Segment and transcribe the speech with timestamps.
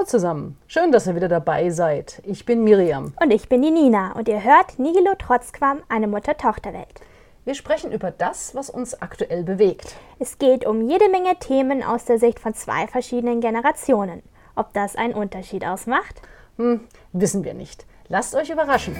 [0.00, 2.22] Hallo zusammen, schön, dass ihr wieder dabei seid.
[2.24, 3.12] Ich bin Miriam.
[3.22, 7.02] Und ich bin die Nina und ihr hört Nihilo Trotzquam, eine Mutter-Tochter-Welt.
[7.44, 9.96] Wir sprechen über das, was uns aktuell bewegt.
[10.18, 14.22] Es geht um jede Menge Themen aus der Sicht von zwei verschiedenen Generationen.
[14.56, 16.22] Ob das einen Unterschied ausmacht?
[16.56, 16.80] Hm,
[17.12, 17.84] wissen wir nicht.
[18.08, 18.96] Lasst euch überraschen.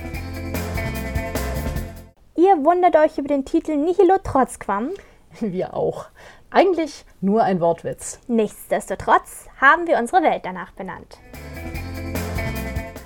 [2.36, 4.90] Ihr wundert euch über den Titel Nihilo Trotzquam?
[5.40, 6.08] Wir auch.
[6.52, 8.18] Eigentlich nur ein Wortwitz.
[8.26, 11.18] Nichtsdestotrotz haben wir unsere Welt danach benannt.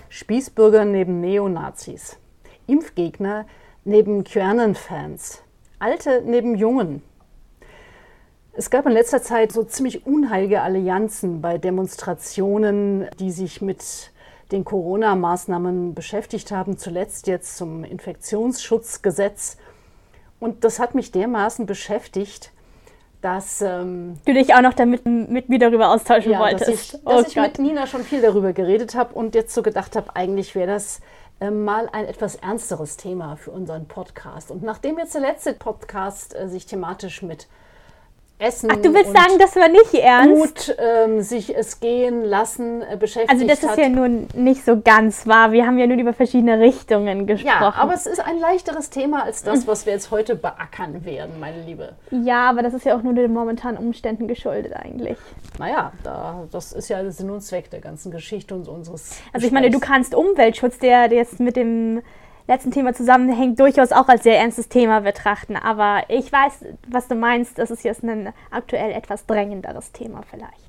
[0.08, 2.16] Spießbürger neben Neonazis.
[2.66, 3.44] Impfgegner
[3.84, 5.42] neben QAnon-Fans.
[5.78, 7.02] Alte neben Jungen.
[8.54, 14.10] Es gab in letzter Zeit so ziemlich unheilige Allianzen bei Demonstrationen, die sich mit
[14.52, 19.58] den Corona-Maßnahmen beschäftigt haben, zuletzt jetzt zum Infektionsschutzgesetz.
[20.40, 22.53] Und das hat mich dermaßen beschäftigt,
[23.24, 26.68] dass ähm, du dich auch noch damit mit mir darüber austauschen ja, wolltest.
[26.68, 29.62] Dass ich, dass oh ich mit Nina schon viel darüber geredet habe und jetzt so
[29.62, 31.00] gedacht habe, eigentlich wäre das
[31.40, 34.50] äh, mal ein etwas ernsteres Thema für unseren Podcast.
[34.50, 37.48] Und nachdem jetzt der letzte Podcast äh, sich thematisch mit
[38.38, 38.68] Essen.
[38.72, 40.66] Ach, du willst sagen, das war nicht ernst?
[40.66, 43.70] Gut ähm, sich es gehen lassen äh, beschäftigt Also das hat.
[43.70, 45.52] ist ja nun nicht so ganz wahr.
[45.52, 47.62] Wir haben ja nun über verschiedene Richtungen gesprochen.
[47.62, 51.38] Ja, aber es ist ein leichteres Thema als das, was wir jetzt heute beackern werden,
[51.38, 51.92] meine Liebe.
[52.10, 55.18] Ja, aber das ist ja auch nur den momentanen Umständen geschuldet eigentlich.
[55.58, 59.46] Naja, da, das ist ja der Sinn und Zweck der ganzen Geschichte und unseres Also
[59.46, 62.02] ich meine, du kannst Umweltschutz, der jetzt mit dem
[62.46, 65.56] letzten Thema zusammenhängt, durchaus auch als sehr ernstes Thema betrachten.
[65.56, 67.58] Aber ich weiß, was du meinst.
[67.58, 70.64] Das ist jetzt ein aktuell etwas drängenderes Thema vielleicht.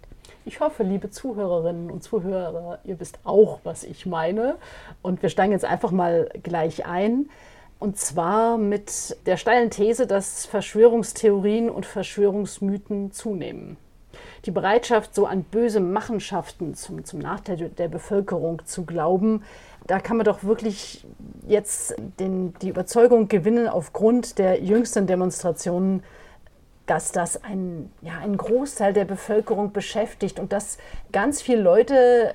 [0.47, 4.55] Ich hoffe, liebe Zuhörerinnen und Zuhörer, ihr wisst auch, was ich meine.
[5.01, 7.29] Und wir steigen jetzt einfach mal gleich ein.
[7.79, 13.77] Und zwar mit der steilen These, dass Verschwörungstheorien und Verschwörungsmythen zunehmen.
[14.45, 19.43] Die Bereitschaft, so an böse Machenschaften zum, zum Nachteil der Bevölkerung zu glauben,
[19.87, 21.05] da kann man doch wirklich
[21.47, 26.03] jetzt den, die Überzeugung gewinnen aufgrund der jüngsten Demonstrationen,
[26.85, 30.77] dass das ein, ja, einen Großteil der Bevölkerung beschäftigt und dass
[31.11, 32.33] ganz viele Leute,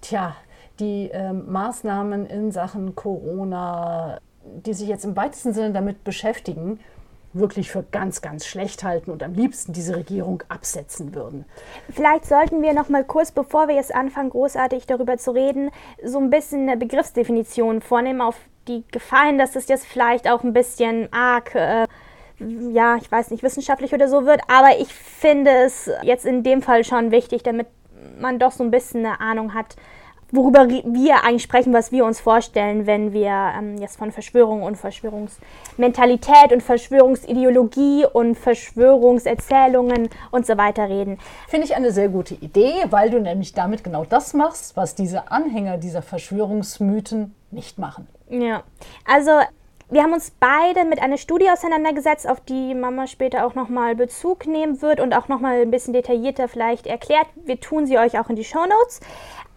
[0.00, 0.36] tja,
[0.78, 6.80] die äh, Maßnahmen in Sachen Corona, die sich jetzt im weitesten Sinne damit beschäftigen,
[7.38, 11.44] wirklich für ganz, ganz schlecht halten und am liebsten diese Regierung absetzen würden.
[11.90, 15.70] Vielleicht sollten wir noch mal kurz, bevor wir jetzt anfangen, großartig darüber zu reden,
[16.02, 18.36] so ein bisschen eine Begriffsdefinition vornehmen auf
[18.68, 21.86] die Gefallen, dass es jetzt vielleicht auch ein bisschen arg, äh,
[22.38, 26.62] ja, ich weiß nicht, wissenschaftlich oder so wird, aber ich finde es jetzt in dem
[26.62, 27.66] Fall schon wichtig, damit
[28.20, 29.76] man doch so ein bisschen eine Ahnung hat,
[30.32, 34.76] worüber wir eigentlich sprechen, was wir uns vorstellen, wenn wir ähm, jetzt von Verschwörung und
[34.76, 41.18] Verschwörungsmentalität und Verschwörungsideologie und Verschwörungserzählungen und so weiter reden.
[41.48, 45.30] Finde ich eine sehr gute Idee, weil du nämlich damit genau das machst, was diese
[45.30, 48.08] Anhänger dieser Verschwörungsmythen nicht machen.
[48.28, 48.62] Ja,
[49.04, 49.30] also
[49.88, 54.44] wir haben uns beide mit einer Studie auseinandergesetzt, auf die Mama später auch nochmal Bezug
[54.44, 57.28] nehmen wird und auch nochmal ein bisschen detaillierter vielleicht erklärt.
[57.36, 58.98] Wir tun sie euch auch in die Show Notes.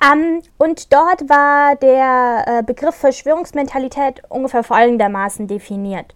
[0.02, 6.14] Ähm, und dort war der äh, Begriff Verschwörungsmentalität ungefähr folgendermaßen definiert.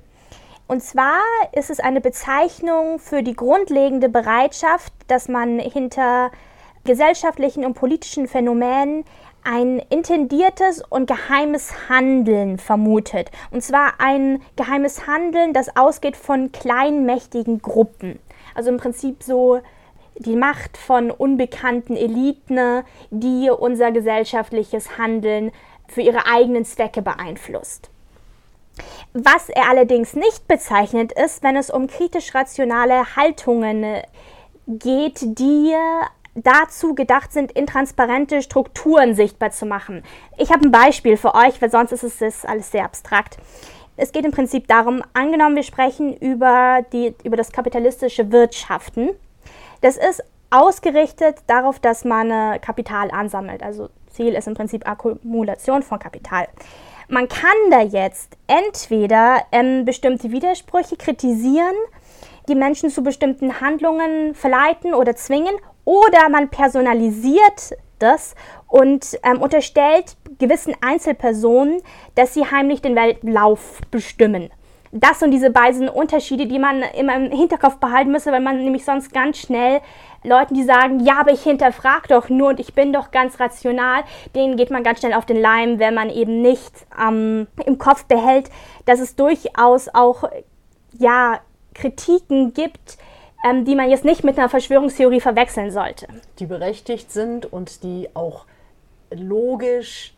[0.67, 1.19] Und zwar
[1.51, 6.31] ist es eine Bezeichnung für die grundlegende Bereitschaft, dass man hinter
[6.85, 9.03] gesellschaftlichen und politischen Phänomenen
[9.44, 13.29] ein intendiertes und geheimes Handeln vermutet.
[13.51, 18.19] Und zwar ein geheimes Handeln, das ausgeht von kleinmächtigen Gruppen.
[18.55, 19.59] Also im Prinzip so
[20.18, 25.51] die Macht von unbekannten Eliten, die unser gesellschaftliches Handeln
[25.88, 27.90] für ihre eigenen Zwecke beeinflusst.
[29.13, 34.01] Was er allerdings nicht bezeichnet ist, wenn es um kritisch-rationale Haltungen
[34.68, 35.75] geht, die
[36.35, 40.03] dazu gedacht sind, intransparente Strukturen sichtbar zu machen.
[40.38, 43.38] Ich habe ein Beispiel für euch, weil sonst ist es alles sehr abstrakt.
[43.95, 49.12] Es geht im Prinzip darum, angenommen, wir sprechen über, die, über das kapitalistische Wirtschaften
[49.83, 53.62] das ist ausgerichtet darauf, dass man äh, Kapital ansammelt.
[53.62, 56.47] Also Ziel ist im Prinzip Akkumulation von Kapital.
[57.09, 61.75] Man kann da jetzt entweder ähm, bestimmte Widersprüche kritisieren,
[62.47, 68.35] die Menschen zu bestimmten Handlungen verleiten oder zwingen, oder man personalisiert das
[68.68, 71.81] und ähm, unterstellt gewissen Einzelpersonen,
[72.15, 74.50] dass sie heimlich den Weltlauf bestimmen
[74.94, 78.86] das sind diese beiden Unterschiede, die man immer im Hinterkopf behalten müsste, weil man nämlich
[78.86, 79.81] sonst ganz schnell
[80.24, 84.04] Leuten, die sagen, ja, aber ich hinterfrage doch nur und ich bin doch ganz rational,
[84.36, 88.06] denen geht man ganz schnell auf den Leim, wenn man eben nicht ähm, im Kopf
[88.06, 88.51] behält,
[88.86, 90.25] dass es durchaus auch
[91.00, 91.40] ja,
[91.74, 92.98] Kritiken gibt,
[93.50, 96.07] ähm, die man jetzt nicht mit einer Verschwörungstheorie verwechseln sollte.
[96.38, 98.45] Die berechtigt sind und die auch
[99.12, 100.13] logisch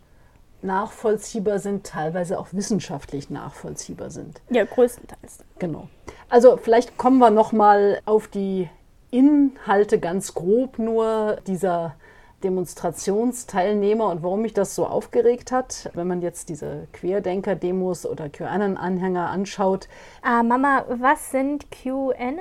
[0.61, 4.41] nachvollziehbar sind, teilweise auch wissenschaftlich nachvollziehbar sind.
[4.49, 5.39] Ja, größtenteils.
[5.59, 5.87] Genau.
[6.29, 8.69] Also vielleicht kommen wir noch mal auf die
[9.11, 11.95] Inhalte ganz grob nur dieser
[12.43, 19.29] Demonstrationsteilnehmer und warum mich das so aufgeregt hat, wenn man jetzt diese Querdenker-Demos oder QAnon-Anhänger
[19.29, 19.87] anschaut.
[20.21, 22.35] Ah, Mama, was sind QAnon-Anhänger,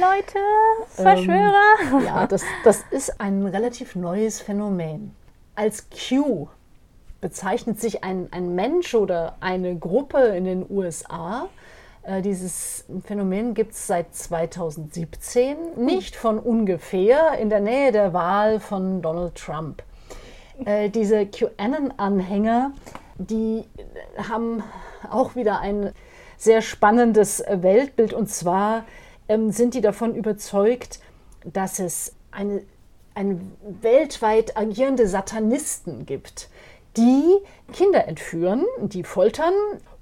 [0.00, 0.38] Leute,
[0.88, 1.76] Verschwörer?
[1.92, 5.14] Ähm, ja, das, das ist ein relativ neues Phänomen.
[5.54, 6.48] Als Q.
[7.20, 11.48] Bezeichnet sich ein, ein Mensch oder eine Gruppe in den USA,
[12.02, 18.60] äh, dieses Phänomen gibt es seit 2017, nicht von ungefähr, in der Nähe der Wahl
[18.60, 19.82] von Donald Trump.
[20.64, 22.72] Äh, diese QAnon-Anhänger,
[23.18, 23.64] die
[24.16, 24.62] haben
[25.10, 25.92] auch wieder ein
[26.36, 28.14] sehr spannendes Weltbild.
[28.14, 28.84] Und zwar
[29.28, 31.00] ähm, sind die davon überzeugt,
[31.44, 32.62] dass es eine,
[33.20, 33.38] eine
[33.82, 36.48] weltweit agierende Satanisten gibt,
[36.96, 37.36] die
[37.72, 39.52] Kinder entführen, die foltern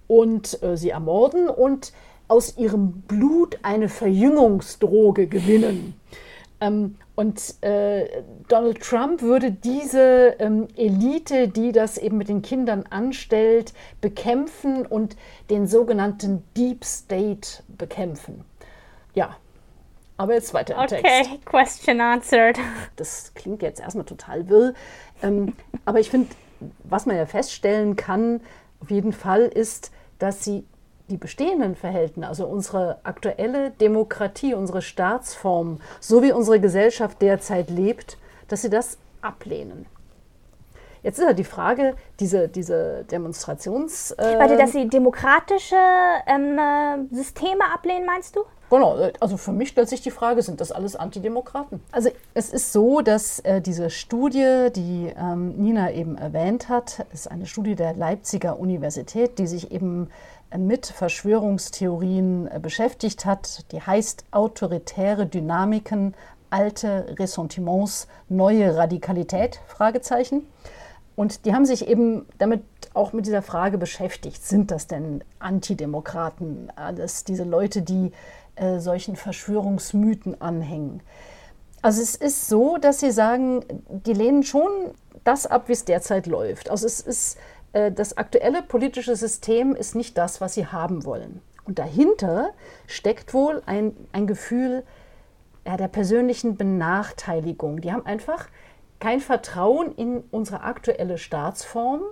[0.06, 1.92] und äh, sie ermorden und
[2.28, 5.94] aus ihrem Blut eine Verjüngungsdroge gewinnen.
[6.60, 12.84] Ähm, und äh, Donald Trump würde diese ähm, Elite, die das eben mit den Kindern
[12.88, 15.16] anstellt, bekämpfen und
[15.50, 18.44] den sogenannten Deep State bekämpfen.
[19.14, 19.36] Ja,
[20.18, 21.30] aber jetzt weiter im okay, Text.
[21.30, 22.58] Okay, question answered.
[22.96, 24.74] Das klingt jetzt erstmal total wirr.
[25.22, 25.54] Ähm,
[25.84, 26.28] aber ich finde,
[26.84, 28.40] was man ja feststellen kann,
[28.80, 30.66] auf jeden Fall ist, dass sie
[31.08, 38.18] die bestehenden Verhältnisse, also unsere aktuelle Demokratie, unsere Staatsform, so wie unsere Gesellschaft derzeit lebt,
[38.48, 39.86] dass sie das ablehnen.
[41.02, 44.10] Jetzt ist ja die Frage, diese, diese Demonstrations...
[44.12, 45.76] Äh Warte, dass sie demokratische
[46.26, 48.40] ähm, äh, Systeme ablehnen, meinst du?
[48.70, 51.80] Genau, also für mich stellt sich die Frage, sind das alles Antidemokraten?
[51.90, 57.30] Also es ist so, dass äh, diese Studie, die ähm, Nina eben erwähnt hat, ist
[57.30, 60.10] eine Studie der Leipziger Universität, die sich eben
[60.50, 63.64] äh, mit Verschwörungstheorien äh, beschäftigt hat.
[63.72, 66.14] Die heißt Autoritäre Dynamiken,
[66.50, 69.60] alte Ressentiments, neue Radikalität?
[69.66, 70.46] Fragezeichen.
[71.16, 72.62] Und die haben sich eben damit
[72.94, 74.44] auch mit dieser Frage beschäftigt.
[74.44, 76.70] Sind das denn Antidemokraten?
[76.76, 78.12] Alles diese Leute, die
[78.60, 81.02] äh, solchen Verschwörungsmythen anhängen.
[81.82, 84.70] Also es ist so, dass sie sagen, die lehnen schon
[85.24, 86.70] das ab, wie es derzeit läuft.
[86.70, 87.38] Also es ist
[87.72, 91.40] äh, das aktuelle politische System ist nicht das, was sie haben wollen.
[91.64, 92.50] Und dahinter
[92.86, 94.84] steckt wohl ein, ein Gefühl
[95.66, 97.82] ja, der persönlichen Benachteiligung.
[97.82, 98.48] Die haben einfach
[99.00, 102.02] kein Vertrauen in unsere aktuelle Staatsform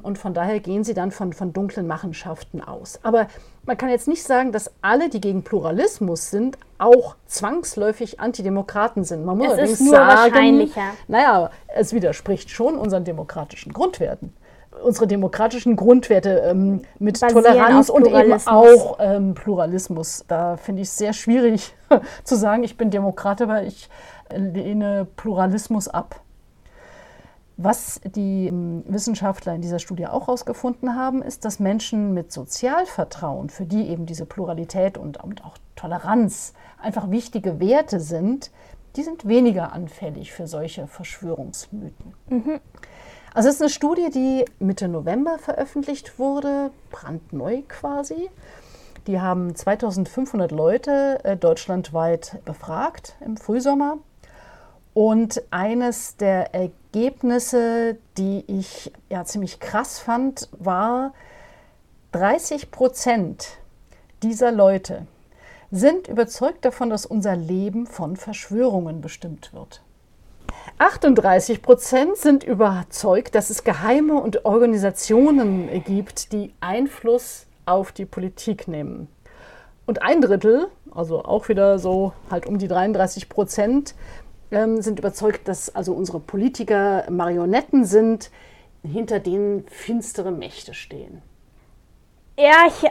[0.00, 3.00] und von daher gehen sie dann von, von dunklen Machenschaften aus.
[3.02, 3.28] Aber
[3.64, 9.24] man kann jetzt nicht sagen, dass alle, die gegen Pluralismus sind, auch zwangsläufig Antidemokraten sind.
[9.24, 10.82] Man muss es allerdings ist nur sagen, wahrscheinlicher.
[11.08, 14.34] naja, es widerspricht schon unseren demokratischen Grundwerten.
[14.82, 20.24] Unsere demokratischen Grundwerte ähm, mit Basieren Toleranz und eben auch ähm, Pluralismus.
[20.26, 21.74] Da finde ich es sehr schwierig
[22.24, 23.90] zu sagen, ich bin Demokrat, aber ich
[24.34, 26.20] lehne Pluralismus ab.
[27.62, 33.50] Was die ähm, Wissenschaftler in dieser Studie auch herausgefunden haben, ist, dass Menschen mit Sozialvertrauen,
[33.50, 38.50] für die eben diese Pluralität und, und auch Toleranz einfach wichtige Werte sind,
[38.96, 42.14] die sind weniger anfällig für solche Verschwörungsmythen.
[42.30, 42.60] Mhm.
[43.34, 48.30] Also es ist eine Studie, die Mitte November veröffentlicht wurde, brandneu quasi.
[49.06, 53.98] Die haben 2500 Leute äh, deutschlandweit befragt im Frühsommer.
[54.94, 56.54] Und eines der
[56.92, 61.12] Ergebnisse, die ich ja ziemlich krass fand, war,
[62.12, 63.58] 30 Prozent
[64.24, 65.06] dieser Leute
[65.70, 69.82] sind überzeugt davon, dass unser Leben von Verschwörungen bestimmt wird.
[70.78, 78.66] 38 Prozent sind überzeugt, dass es Geheime und Organisationen gibt, die Einfluss auf die Politik
[78.66, 79.06] nehmen.
[79.86, 83.94] Und ein Drittel, also auch wieder so halt um die 33 Prozent,
[84.50, 88.30] ähm, sind überzeugt, dass also unsere Politiker Marionetten sind,
[88.82, 91.22] hinter denen finstere Mächte stehen.
[92.42, 92.90] Ja, ich,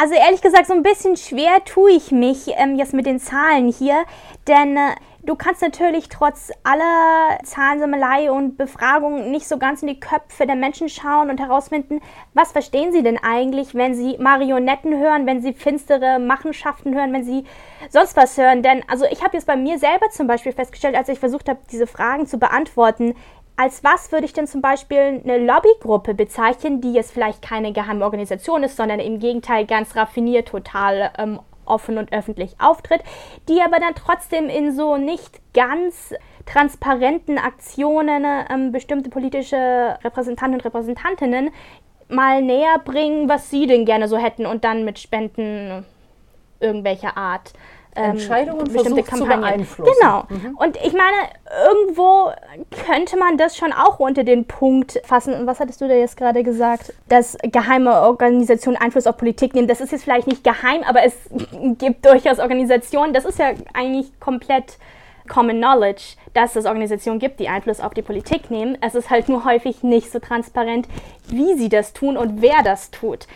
[0.00, 3.68] also ehrlich gesagt, so ein bisschen schwer tue ich mich ähm, jetzt mit den Zahlen
[3.68, 4.04] hier,
[4.46, 4.90] denn äh,
[5.24, 10.54] du kannst natürlich trotz aller Zahlensammelei und Befragung nicht so ganz in die Köpfe der
[10.54, 12.02] Menschen schauen und herausfinden,
[12.34, 17.24] was verstehen sie denn eigentlich, wenn sie Marionetten hören, wenn sie finstere Machenschaften hören, wenn
[17.24, 17.46] sie
[17.90, 18.62] sonst was hören.
[18.62, 21.58] Denn also ich habe jetzt bei mir selber zum Beispiel festgestellt, als ich versucht habe,
[21.72, 23.16] diese Fragen zu beantworten,
[23.56, 28.04] als was würde ich denn zum Beispiel eine Lobbygruppe bezeichnen, die jetzt vielleicht keine geheime
[28.04, 33.02] Organisation ist, sondern im Gegenteil ganz raffiniert, total ähm, offen und öffentlich auftritt,
[33.48, 36.14] die aber dann trotzdem in so nicht ganz
[36.46, 41.50] transparenten Aktionen ähm, bestimmte politische Repräsentanten und Repräsentantinnen
[42.08, 45.86] mal näher bringen, was sie denn gerne so hätten und dann mit Spenden
[46.60, 47.52] irgendwelcher Art
[47.94, 49.34] Entscheidungen bestimmte Kampagnen.
[49.34, 49.92] zu beeinflussen.
[50.00, 50.24] Genau.
[50.28, 50.56] Mhm.
[50.56, 51.16] Und ich meine,
[51.68, 52.30] irgendwo
[52.86, 55.34] könnte man das schon auch unter den Punkt fassen.
[55.34, 56.92] Und was hattest du da jetzt gerade gesagt?
[57.08, 59.68] Dass geheime Organisationen Einfluss auf Politik nehmen.
[59.68, 61.14] Das ist jetzt vielleicht nicht geheim, aber es
[61.78, 63.12] gibt durchaus Organisationen.
[63.12, 64.78] Das ist ja eigentlich komplett
[65.28, 68.76] Common Knowledge, dass es Organisationen gibt, die Einfluss auf die Politik nehmen.
[68.80, 70.86] Es ist halt nur häufig nicht so transparent,
[71.28, 73.26] wie sie das tun und wer das tut.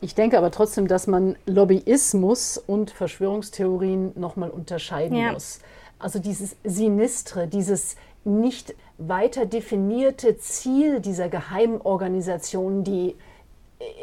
[0.00, 5.32] Ich denke aber trotzdem, dass man Lobbyismus und Verschwörungstheorien nochmal unterscheiden ja.
[5.32, 5.60] muss.
[5.98, 13.16] Also dieses Sinistre, dieses nicht weiter definierte Ziel dieser Geheimorganisationen, die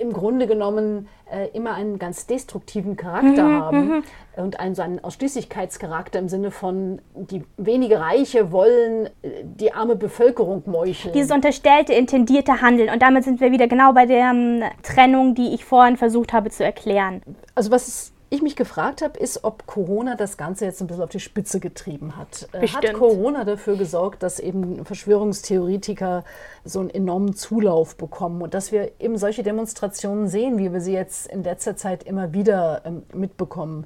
[0.01, 4.03] im Grunde genommen äh, immer einen ganz destruktiven Charakter mhm, haben mhm.
[4.37, 9.95] und einen, so einen Ausschließlichkeitscharakter im Sinne von, die wenige Reiche wollen äh, die arme
[9.95, 11.13] Bevölkerung meucheln.
[11.13, 12.89] Dieses unterstellte, intendierte Handeln.
[12.89, 16.49] Und damit sind wir wieder genau bei der um, Trennung, die ich vorhin versucht habe
[16.49, 17.21] zu erklären.
[17.55, 21.03] Also was ist ich mich gefragt habe, ist, ob Corona das Ganze jetzt ein bisschen
[21.03, 22.49] auf die Spitze getrieben hat.
[22.51, 22.87] Äh, Bestimmt.
[22.87, 26.25] Hat Corona dafür gesorgt, dass eben Verschwörungstheoretiker
[26.65, 30.93] so einen enormen Zulauf bekommen und dass wir eben solche Demonstrationen sehen, wie wir sie
[30.93, 33.85] jetzt in letzter Zeit immer wieder ähm, mitbekommen?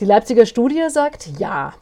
[0.00, 1.72] Die Leipziger Studie sagt ja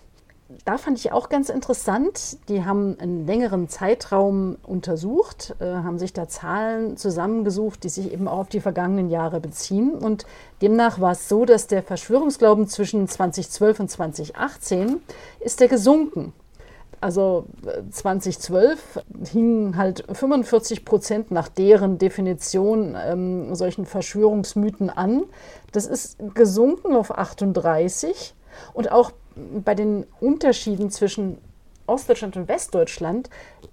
[0.64, 6.12] da fand ich auch ganz interessant, die haben einen längeren Zeitraum untersucht, äh, haben sich
[6.12, 9.92] da Zahlen zusammengesucht, die sich eben auch auf die vergangenen Jahre beziehen.
[9.92, 10.26] Und
[10.60, 15.00] demnach war es so, dass der Verschwörungsglauben zwischen 2012 und 2018
[15.40, 16.34] ist der gesunken.
[17.00, 17.46] Also
[17.90, 25.24] 2012 äh, hingen halt 45 Prozent nach deren Definition ähm, solchen Verschwörungsmythen an.
[25.72, 28.34] Das ist gesunken auf 38
[28.72, 29.12] und auch
[29.64, 31.38] bei den Unterschieden zwischen
[31.86, 33.30] Ostdeutschland und Westdeutschland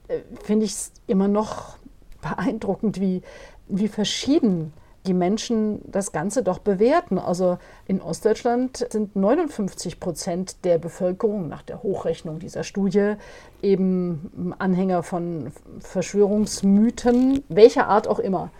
[0.07, 1.77] äh, finde ich es immer noch
[2.21, 3.21] beeindruckend, wie,
[3.67, 4.73] wie verschieden
[5.07, 7.17] die Menschen das Ganze doch bewerten.
[7.17, 13.13] Also in Ostdeutschland sind 59 Prozent der Bevölkerung nach der Hochrechnung dieser Studie
[13.61, 18.51] eben Anhänger von Verschwörungsmythen, welcher Art auch immer.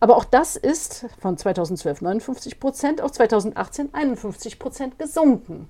[0.00, 5.68] Aber auch das ist von 2012 59 Prozent auf 2018 51 Prozent gesunken.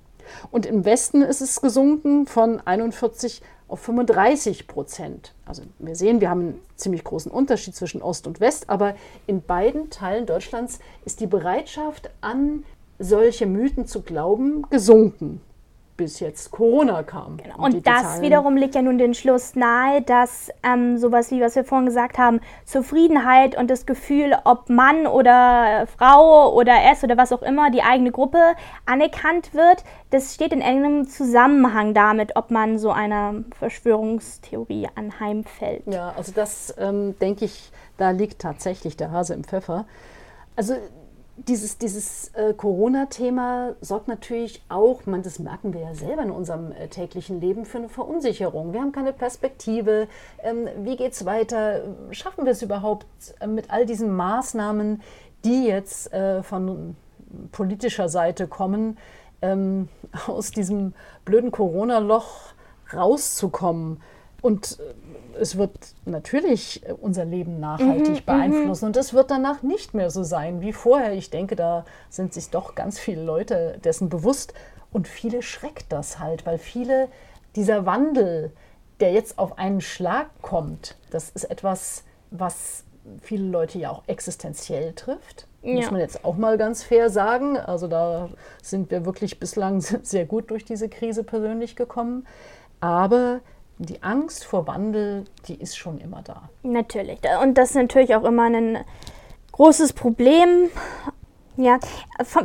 [0.51, 5.33] Und im Westen ist es gesunken von 41 auf 35 Prozent.
[5.45, 8.95] Also wir sehen, wir haben einen ziemlich großen Unterschied zwischen Ost und West, aber
[9.27, 12.63] in beiden Teilen Deutschlands ist die Bereitschaft an
[12.99, 15.41] solche Mythen zu glauben gesunken
[15.97, 17.37] bis jetzt Corona kam.
[17.37, 17.57] Genau.
[17.57, 21.55] Und, und das wiederum legt ja nun den Schluss nahe, dass ähm, sowas wie, was
[21.55, 27.17] wir vorhin gesagt haben, Zufriedenheit und das Gefühl, ob Mann oder Frau oder es oder
[27.17, 28.39] was auch immer, die eigene Gruppe
[28.85, 35.83] anerkannt wird, das steht in engem Zusammenhang damit, ob man so einer Verschwörungstheorie anheimfällt.
[35.87, 39.85] Ja, also das ähm, denke ich, da liegt tatsächlich der Hase im Pfeffer.
[40.57, 40.75] Also
[41.37, 46.71] dieses, dieses äh, Corona-Thema sorgt natürlich auch, man, das merken wir ja selber in unserem
[46.71, 48.73] äh, täglichen Leben, für eine Verunsicherung.
[48.73, 50.07] Wir haben keine Perspektive.
[50.41, 51.83] Ähm, wie geht es weiter?
[52.11, 53.05] Schaffen wir es überhaupt
[53.41, 55.01] äh, mit all diesen Maßnahmen,
[55.43, 56.95] die jetzt äh, von
[57.51, 58.97] politischer Seite kommen,
[59.41, 59.89] ähm,
[60.27, 60.93] aus diesem
[61.25, 62.53] blöden Corona-Loch
[62.93, 64.01] rauszukommen?
[64.41, 64.93] Und äh,
[65.39, 65.71] es wird
[66.05, 70.61] natürlich unser Leben nachhaltig mhm, mhm, beeinflussen und es wird danach nicht mehr so sein
[70.61, 71.13] wie vorher.
[71.13, 74.53] Ich denke, da sind sich doch ganz viele Leute dessen bewusst
[74.91, 77.09] und viele schreckt das halt, weil viele
[77.55, 78.51] dieser Wandel,
[78.99, 82.83] der jetzt auf einen Schlag kommt, das ist etwas, was
[83.21, 85.47] viele Leute ja auch existenziell trifft.
[85.61, 85.75] Ja.
[85.75, 87.57] Muss man jetzt auch mal ganz fair sagen.
[87.57, 88.29] Also da
[88.61, 92.25] sind wir wirklich bislang sehr gut durch diese Krise persönlich gekommen.
[92.79, 93.41] Aber
[93.77, 96.49] die Angst vor Wandel, die ist schon immer da.
[96.63, 97.19] Natürlich.
[97.41, 98.79] Und das ist natürlich auch immer ein
[99.51, 100.69] großes Problem.
[101.57, 101.79] Ja,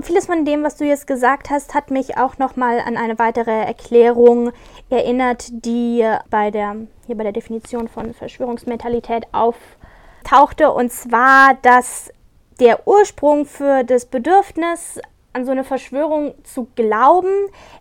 [0.03, 3.19] vieles von dem, was du jetzt gesagt hast, hat mich auch noch mal an eine
[3.19, 4.53] weitere Erklärung
[4.89, 12.13] erinnert, die bei der hier bei der Definition von Verschwörungsmentalität auftauchte, und zwar, dass
[12.61, 15.01] der Ursprung für das Bedürfnis
[15.33, 17.33] an so eine Verschwörung zu glauben,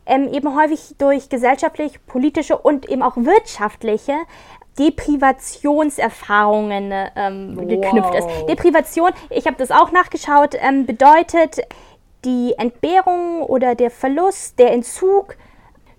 [0.06, 4.16] ähm, eben häufig durch gesellschaftlich, politische und eben auch wirtschaftliche
[4.78, 7.68] Deprivationserfahrungen ähm, wow.
[7.68, 8.28] geknüpft ist.
[8.48, 11.60] Deprivation, ich habe das auch nachgeschaut, ähm, bedeutet
[12.24, 15.36] die Entbehrung oder der Verlust, der Entzug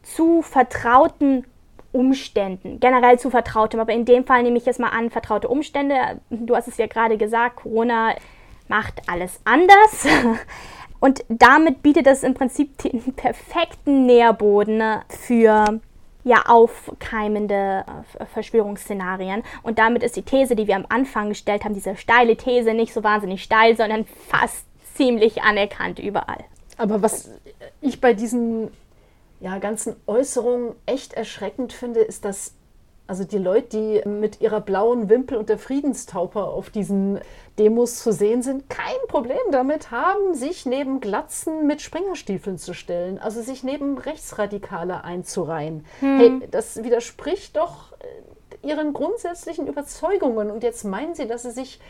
[0.02, 1.44] zu vertrauten
[1.92, 6.20] Umständen, generell zu vertrautem, aber in dem Fall nehme ich jetzt mal an, vertraute Umstände.
[6.30, 8.14] Du hast es ja gerade gesagt, Corona
[8.68, 10.06] macht alles anders.
[11.00, 15.80] Und damit bietet es im Prinzip den perfekten Nährboden für
[16.22, 17.84] ja aufkeimende
[18.18, 19.42] äh, Verschwörungsszenarien.
[19.62, 22.92] Und damit ist die These, die wir am Anfang gestellt haben, diese steile These, nicht
[22.92, 26.44] so wahnsinnig steil, sondern fast ziemlich anerkannt überall.
[26.76, 27.30] Aber was
[27.80, 28.70] ich bei diesen
[29.40, 32.54] ja, ganzen Äußerungen echt erschreckend finde, ist, dass
[33.10, 37.18] also die Leute, die mit ihrer blauen Wimpel und der Friedenstauper auf diesen
[37.58, 43.18] Demos zu sehen sind, kein Problem damit haben, sich neben Glatzen mit Springerstiefeln zu stellen,
[43.18, 45.84] also sich neben Rechtsradikale einzureihen.
[45.98, 46.18] Hm.
[46.18, 50.48] Hey, das widerspricht doch äh, ihren grundsätzlichen Überzeugungen.
[50.48, 51.80] Und jetzt meinen sie, dass sie sich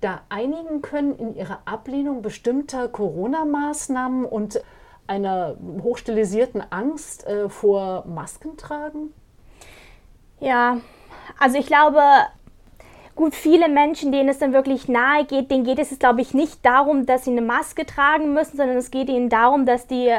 [0.00, 4.62] da einigen können in ihrer Ablehnung bestimmter Corona-Maßnahmen und
[5.06, 9.12] einer hochstilisierten Angst äh, vor Maskentragen?
[10.40, 10.78] Ja,
[11.38, 12.00] also ich glaube,
[13.14, 16.64] gut, viele Menschen, denen es dann wirklich nahe geht, denen geht es, glaube ich, nicht
[16.64, 20.18] darum, dass sie eine Maske tragen müssen, sondern es geht ihnen darum, dass die äh,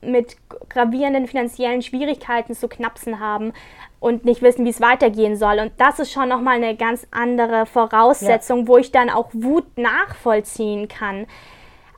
[0.00, 0.36] mit
[0.68, 3.52] gravierenden finanziellen Schwierigkeiten zu knapsen haben
[4.00, 5.58] und nicht wissen, wie es weitergehen soll.
[5.58, 8.68] Und das ist schon nochmal eine ganz andere Voraussetzung, ja.
[8.68, 11.26] wo ich dann auch Wut nachvollziehen kann.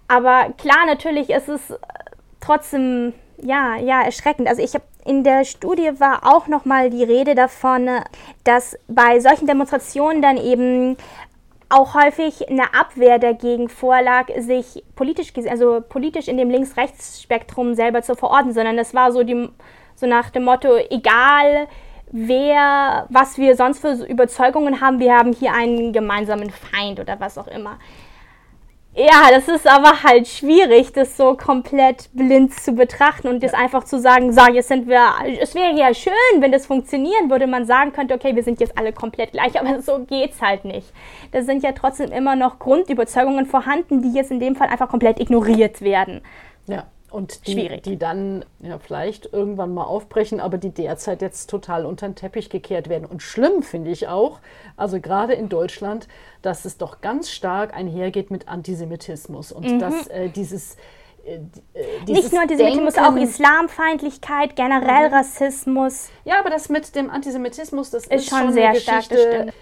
[0.09, 1.79] Aber klar, natürlich ist es
[2.41, 3.13] trotzdem
[3.43, 4.49] ja, ja, erschreckend.
[4.49, 7.89] Also ich habe in der Studie war auch noch mal die Rede davon,
[8.45, 10.97] dass bei solchen Demonstrationen dann eben
[11.71, 18.17] auch häufig eine Abwehr dagegen vorlag, sich politisch, also politisch in dem Links-Rechts-Spektrum selber zu
[18.17, 19.49] verorten, sondern es war so, die,
[19.95, 21.69] so nach dem Motto, egal
[22.11, 27.39] wer, was wir sonst für Überzeugungen haben, wir haben hier einen gemeinsamen Feind oder was
[27.39, 27.79] auch immer.
[29.01, 33.85] Ja, das ist aber halt schwierig, das so komplett blind zu betrachten und das einfach
[33.85, 37.65] zu sagen, so, jetzt sind wir, es wäre ja schön, wenn das funktionieren würde, man
[37.65, 40.93] sagen könnte, okay, wir sind jetzt alle komplett gleich, aber so geht's halt nicht.
[41.33, 45.19] Da sind ja trotzdem immer noch Grundüberzeugungen vorhanden, die jetzt in dem Fall einfach komplett
[45.19, 46.21] ignoriert werden.
[46.67, 46.85] Ja.
[47.11, 47.83] Und die, Schwierig.
[47.83, 52.51] die dann ja, vielleicht irgendwann mal aufbrechen, aber die derzeit jetzt total unter den Teppich
[52.51, 53.05] gekehrt werden.
[53.05, 54.39] Und schlimm finde ich auch,
[54.77, 56.07] also gerade in Deutschland,
[56.43, 59.79] dass es doch ganz stark einhergeht mit Antisemitismus und mhm.
[59.81, 60.77] dass äh, dieses
[61.25, 61.41] äh,
[61.75, 65.15] äh nicht nur Antisemitismus, Denken, auch Islamfeindlichkeit, generell mhm.
[65.15, 66.11] Rassismus.
[66.25, 69.55] Ja, aber das mit dem Antisemitismus, das ist, ist schon, schon sehr eine Geschichte, stark,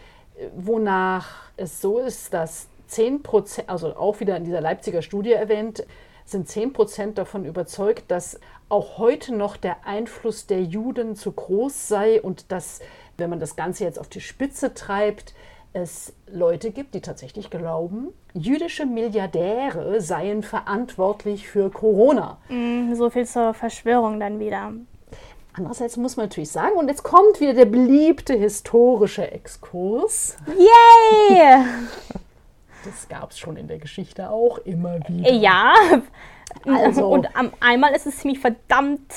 [0.55, 5.85] wonach es so ist, dass 10 Prozent, also auch wieder in dieser Leipziger Studie erwähnt,
[6.31, 8.39] sind 10 Prozent davon überzeugt, dass
[8.69, 12.81] auch heute noch der Einfluss der Juden zu groß sei und dass,
[13.17, 15.35] wenn man das Ganze jetzt auf die Spitze treibt,
[15.73, 22.39] es Leute gibt, die tatsächlich glauben, jüdische Milliardäre seien verantwortlich für Corona.
[22.49, 24.73] Mm, so viel zur Verschwörung dann wieder.
[25.53, 30.37] Andererseits muss man natürlich sagen, und jetzt kommt wieder der beliebte historische Exkurs.
[30.47, 31.65] Yay!
[32.89, 35.31] Das gab es schon in der Geschichte auch immer wieder.
[35.31, 35.75] Ja,
[36.65, 39.13] also, und am einmal ist es ziemlich verdammt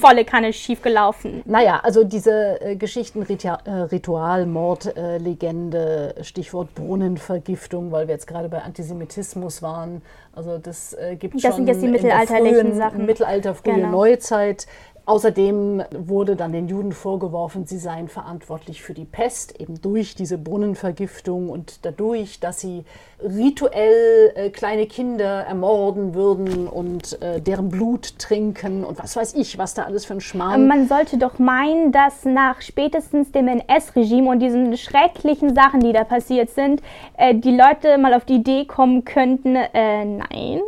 [0.00, 1.42] volle Kanne schiefgelaufen.
[1.44, 8.48] Naja, also diese äh, Geschichten, äh, Ritualmord, äh, Legende, Stichwort Brunnenvergiftung, weil wir jetzt gerade
[8.48, 10.00] bei Antisemitismus waren.
[10.32, 13.06] Also das äh, gibt das schon Das sind jetzt die mittelalterlichen frühen, Sachen.
[13.06, 13.90] Mittelalter, frühe genau.
[13.90, 14.66] Neuzeit.
[15.06, 20.38] Außerdem wurde dann den Juden vorgeworfen, sie seien verantwortlich für die Pest, eben durch diese
[20.38, 22.84] Brunnenvergiftung und dadurch, dass sie
[23.22, 29.58] rituell äh, kleine Kinder ermorden würden und äh, deren Blut trinken und was weiß ich,
[29.58, 30.66] was da alles für ein Schmarrn.
[30.66, 36.04] Man sollte doch meinen, dass nach spätestens dem NS-Regime und diesen schrecklichen Sachen, die da
[36.04, 36.80] passiert sind,
[37.18, 40.62] äh, die Leute mal auf die Idee kommen könnten, äh, nein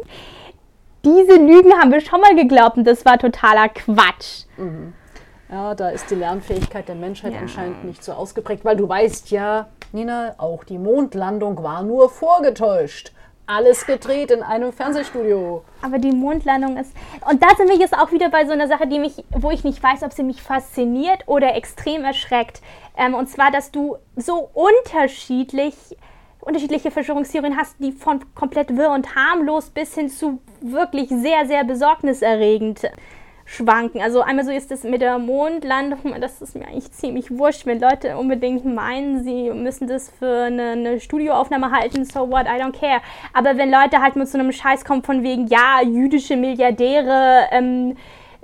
[1.07, 4.45] diese Lügen haben wir schon mal geglaubt und das war totaler Quatsch.
[4.57, 4.93] Mhm.
[5.49, 7.39] Ja, da ist die Lernfähigkeit der Menschheit ja.
[7.39, 13.13] anscheinend nicht so ausgeprägt, weil du weißt ja, Nina, auch die Mondlandung war nur vorgetäuscht.
[13.49, 15.63] Alles gedreht in einem Fernsehstudio.
[15.81, 16.93] Aber die Mondlandung ist.
[17.31, 19.63] Und da sind wir jetzt auch wieder bei so einer Sache, die mich, wo ich
[19.63, 22.61] nicht weiß, ob sie mich fasziniert oder extrem erschreckt.
[22.97, 25.75] Ähm, und zwar, dass du so unterschiedlich
[26.47, 31.65] unterschiedliche Verschwörungstheorien hast, die von komplett wirr und harmlos bis hin zu wirklich sehr, sehr
[31.65, 32.89] besorgniserregend
[33.45, 34.01] schwanken.
[34.01, 37.81] Also einmal so ist es mit der Mondlandung, das ist mir eigentlich ziemlich wurscht, wenn
[37.81, 42.79] Leute unbedingt meinen, sie müssen das für eine, eine Studioaufnahme halten, so what, I don't
[42.79, 43.01] care.
[43.33, 47.97] Aber wenn Leute halt mit so einem Scheiß kommen von wegen, ja, jüdische Milliardäre, ähm,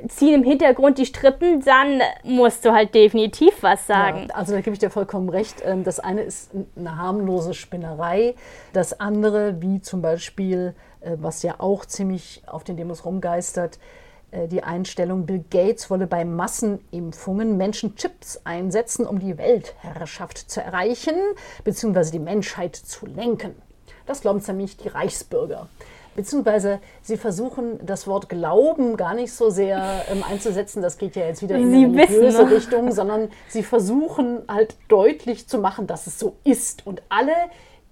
[0.08, 4.26] ziehen im Hintergrund die Strippen, dann musst du halt definitiv was sagen.
[4.28, 5.62] Ja, also da gebe ich dir vollkommen recht.
[5.64, 8.34] Ähm, das eine ist eine harmlose Spinnerei.
[8.72, 13.78] Das andere, wie zum Beispiel, äh, was ja auch ziemlich auf den Demos rumgeistert,
[14.32, 20.60] äh, die Einstellung, Bill Gates wolle bei Massenimpfungen Menschen Chips einsetzen, um die Weltherrschaft zu
[20.60, 21.14] erreichen,
[21.64, 23.54] beziehungsweise die Menschheit zu lenken.
[24.06, 25.68] Das glauben nämlich die Reichsbürger.
[26.14, 31.27] Beziehungsweise sie versuchen das Wort Glauben gar nicht so sehr ähm, einzusetzen, das geht ja
[31.27, 32.51] jetzt wieder in Sie eine wissen, ne?
[32.51, 36.87] Richtung, sondern sie versuchen halt deutlich zu machen, dass es so ist.
[36.87, 37.35] Und alle,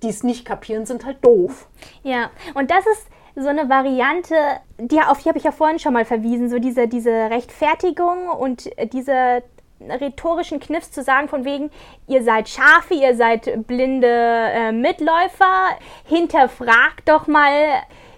[0.03, 1.69] die es nicht kapieren, sind halt doof.
[2.03, 3.07] Ja, und das ist
[3.37, 4.35] so eine Variante,
[4.79, 8.69] die, auf die habe ich ja vorhin schon mal verwiesen, so diese, diese Rechtfertigung und
[8.93, 9.43] diese
[9.89, 11.71] rhetorischen Kniffs zu sagen, von wegen,
[12.07, 15.71] ihr seid Schafe, ihr seid blinde äh, Mitläufer,
[16.05, 17.53] hinterfragt doch mal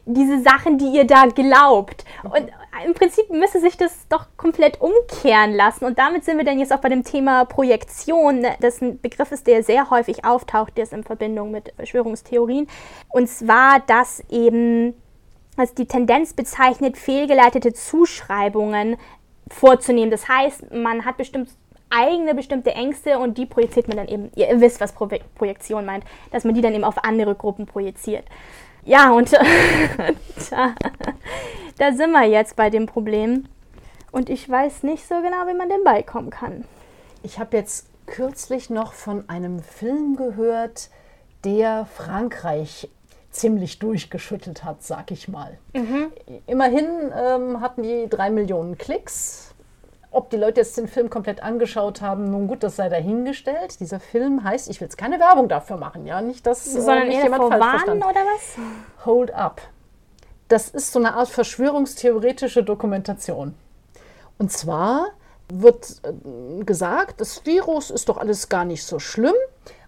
[0.05, 2.05] diese Sachen, die ihr da glaubt.
[2.25, 2.51] Und
[2.85, 5.85] im Prinzip müsste sich das doch komplett umkehren lassen.
[5.85, 8.45] Und damit sind wir dann jetzt auch bei dem Thema Projektion.
[8.61, 12.67] Das ein Begriff ist, der sehr häufig auftaucht, der ist in Verbindung mit Verschwörungstheorien.
[13.11, 14.95] Und zwar, dass eben
[15.57, 18.97] als die Tendenz bezeichnet, fehlgeleitete Zuschreibungen
[19.49, 20.11] vorzunehmen.
[20.11, 21.51] Das heißt, man hat bestimmt
[21.91, 26.05] eigene bestimmte Ängste und die projiziert man dann eben, ihr wisst, was Pro Projektion meint,
[26.31, 28.25] dass man die dann eben auf andere Gruppen projiziert.
[28.85, 29.33] Ja, und
[30.51, 30.75] da,
[31.79, 33.45] da sind wir jetzt bei dem Problem.
[34.11, 36.65] Und ich weiß nicht so genau, wie man dem beikommen kann.
[37.23, 40.91] Ich habe jetzt kürzlich noch von einem Film gehört,
[41.45, 42.91] der Frankreich
[43.31, 45.59] ziemlich durchgeschüttelt hat, sag ich mal.
[46.47, 49.52] Immerhin ähm, hatten die drei Millionen Klicks.
[50.13, 53.81] Ob die Leute jetzt den Film komplett angeschaut haben, nun gut, das sei dahingestellt.
[53.81, 57.09] Dieser Film heißt, ich will jetzt keine Werbung dafür machen, ja, nicht, dass äh, Sondern
[57.09, 58.03] nicht jemand falsch verstanden.
[58.03, 59.07] oder was?
[59.07, 59.63] Hold Up.
[60.49, 63.55] Das ist so eine Art verschwörungstheoretische Dokumentation.
[64.37, 65.09] Und zwar
[65.51, 69.35] wird äh, gesagt, das Virus ist doch alles gar nicht so schlimm.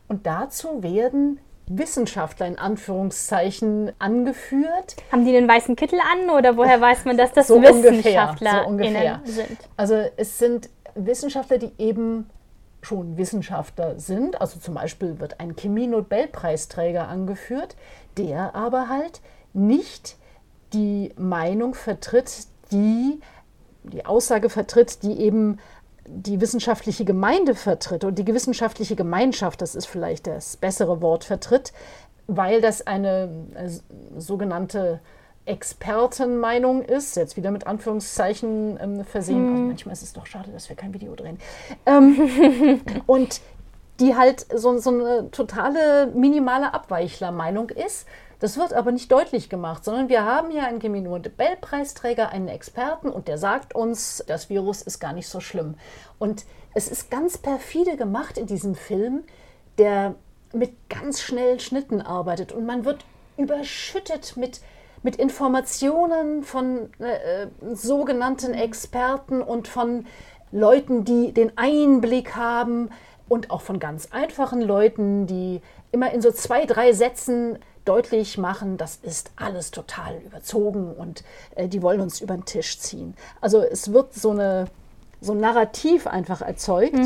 [0.09, 4.97] Und dazu werden Wissenschaftler in Anführungszeichen angeführt.
[5.11, 8.63] Haben die den weißen Kittel an oder woher weiß man, dass das So ungefähr, Wissenschaftler
[8.63, 9.21] so ungefähr.
[9.25, 9.59] sind?
[9.77, 12.29] Also es sind Wissenschaftler, die eben
[12.83, 14.41] schon Wissenschaftler sind.
[14.41, 17.77] Also zum Beispiel wird ein Chemie-Nobelpreisträger angeführt,
[18.19, 19.21] der aber halt
[19.53, 20.17] nicht
[20.73, 23.21] die Meinung vertritt, die
[23.85, 25.59] die Aussage vertritt, die eben
[26.07, 31.73] die wissenschaftliche Gemeinde vertritt und die wissenschaftliche Gemeinschaft, das ist vielleicht das bessere Wort, vertritt,
[32.27, 33.71] weil das eine äh,
[34.19, 35.01] sogenannte
[35.47, 39.51] Expertenmeinung ist, jetzt wieder mit Anführungszeichen ähm, versehen.
[39.51, 41.39] Also manchmal ist es doch schade, dass wir kein Video drehen.
[41.85, 43.41] Ähm, und
[44.01, 48.07] die halt so, so eine totale minimale Abweichlermeinung ist.
[48.45, 53.27] Das wird aber nicht deutlich gemacht, sondern wir haben hier einen Chemie-Nobelpreisträger, einen Experten und
[53.27, 55.77] der sagt uns, das Virus ist gar nicht so schlimm.
[56.19, 59.23] Und es ist ganz perfide gemacht in diesem Film,
[59.79, 60.17] der
[60.53, 63.07] mit ganz schnellen Schnitten arbeitet und man wird
[63.39, 64.61] überschüttet mit,
[65.03, 70.05] mit Informationen von äh, äh, sogenannten Experten und von
[70.53, 72.91] Leuten, die den Einblick haben
[73.29, 75.61] und auch von ganz einfachen Leuten, die
[75.93, 81.23] immer in so zwei, drei Sätzen deutlich machen, das ist alles total überzogen und
[81.55, 83.15] äh, die wollen uns über den Tisch ziehen.
[83.41, 84.67] Also es wird so eine
[85.25, 86.97] so ein Narrativ einfach erzeugt.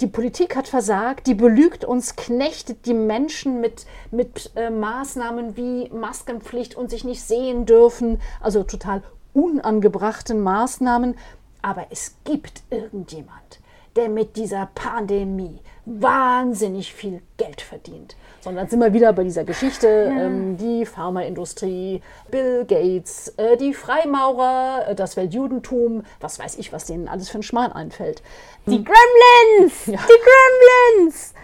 [0.00, 5.88] Die Politik hat versagt, die belügt uns, knechtet die Menschen mit, mit äh, Maßnahmen wie
[5.88, 11.16] Maskenpflicht und sich nicht sehen dürfen, also total unangebrachten Maßnahmen.
[11.62, 13.58] Aber es gibt irgendjemand,
[13.96, 18.16] der mit dieser Pandemie wahnsinnig viel Geld verdient.
[18.40, 24.88] Sondern sind wir wieder bei dieser Geschichte, ähm, die Pharmaindustrie, Bill Gates, äh, die Freimaurer,
[24.88, 28.22] äh, das Weltjudentum, was weiß ich, was denen alles für ein Schmarrn einfällt.
[28.66, 29.84] Die Gremlins!
[29.86, 31.34] Die Gremlins!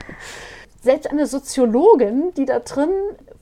[0.82, 2.90] Selbst eine Soziologin, die da drin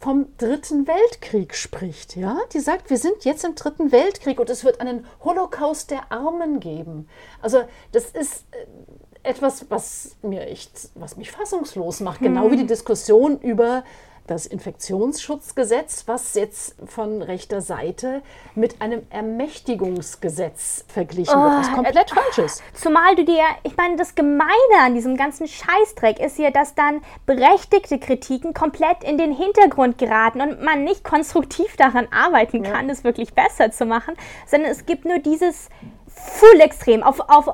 [0.01, 4.65] vom Dritten Weltkrieg spricht, ja, die sagt, wir sind jetzt im Dritten Weltkrieg und es
[4.65, 7.09] wird einen Holocaust der Armen geben.
[7.43, 12.67] Also das ist äh, etwas, was mir echt, was mich fassungslos macht, genau wie die
[12.67, 13.85] Diskussion über
[14.31, 18.23] das Infektionsschutzgesetz, was jetzt von rechter Seite
[18.55, 22.63] mit einem Ermächtigungsgesetz verglichen wird, was komplett falsch ist.
[22.75, 24.49] Zumal du dir, ich meine, das Gemeine
[24.81, 30.41] an diesem ganzen Scheißdreck ist ja, dass dann berechtigte Kritiken komplett in den Hintergrund geraten
[30.41, 34.15] und man nicht konstruktiv daran arbeiten kann, es wirklich besser zu machen,
[34.47, 35.69] sondern es gibt nur dieses
[36.07, 37.49] Full-Extrem auf, auf,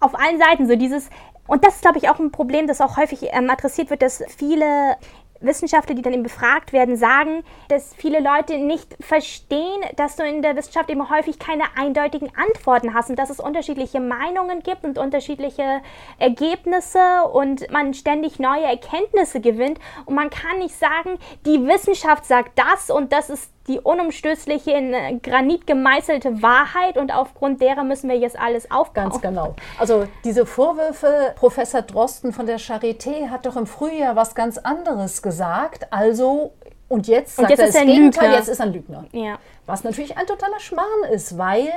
[0.00, 1.08] auf allen Seiten, so dieses,
[1.46, 4.22] und das ist, glaube ich, auch ein Problem, das auch häufig ähm, adressiert wird, dass
[4.36, 4.96] viele
[5.42, 10.42] Wissenschaftler, die dann eben befragt werden, sagen, dass viele Leute nicht verstehen, dass du in
[10.42, 14.98] der Wissenschaft eben häufig keine eindeutigen Antworten hast und dass es unterschiedliche Meinungen gibt und
[14.98, 15.80] unterschiedliche
[16.18, 19.78] Ergebnisse und man ständig neue Erkenntnisse gewinnt.
[20.06, 25.22] Und man kann nicht sagen, die Wissenschaft sagt das und das ist die unumstößliche in
[25.22, 29.10] Granit gemeißelte Wahrheit und aufgrund derer müssen wir jetzt alles aufbauen.
[29.10, 29.54] Ganz genau.
[29.78, 35.22] Also diese Vorwürfe, Professor Drosten von der Charité hat doch im Frühjahr was ganz anderes
[35.22, 35.92] gesagt.
[35.92, 36.52] Also
[36.92, 38.38] Und jetzt sagt Und jetzt er ist das er ein Gegenteil, Lügner.
[38.38, 39.04] jetzt ist er ein Lügner.
[39.12, 39.38] Ja.
[39.64, 41.70] Was natürlich ein totaler Schmarrn ist, weil